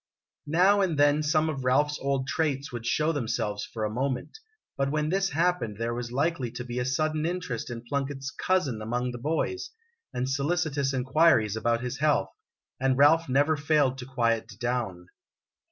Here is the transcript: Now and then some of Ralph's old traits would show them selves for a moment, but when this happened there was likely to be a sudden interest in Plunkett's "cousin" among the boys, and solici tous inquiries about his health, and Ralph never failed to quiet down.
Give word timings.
Now 0.47 0.81
and 0.81 0.97
then 0.97 1.21
some 1.21 1.47
of 1.47 1.63
Ralph's 1.63 1.99
old 1.99 2.27
traits 2.27 2.71
would 2.71 2.87
show 2.87 3.11
them 3.11 3.27
selves 3.27 3.65
for 3.65 3.83
a 3.85 3.89
moment, 3.93 4.39
but 4.75 4.89
when 4.89 5.09
this 5.09 5.29
happened 5.29 5.77
there 5.77 5.93
was 5.93 6.11
likely 6.11 6.49
to 6.53 6.63
be 6.63 6.79
a 6.79 6.85
sudden 6.85 7.23
interest 7.23 7.69
in 7.69 7.83
Plunkett's 7.83 8.31
"cousin" 8.31 8.81
among 8.81 9.11
the 9.11 9.19
boys, 9.19 9.69
and 10.11 10.25
solici 10.25 10.73
tous 10.73 10.91
inquiries 10.91 11.55
about 11.55 11.81
his 11.81 11.99
health, 11.99 12.29
and 12.79 12.97
Ralph 12.97 13.29
never 13.29 13.55
failed 13.55 13.99
to 13.99 14.07
quiet 14.07 14.53
down. 14.59 15.05